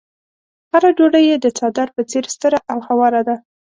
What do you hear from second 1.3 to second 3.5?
د څادر په څېر ستره او هواره ده.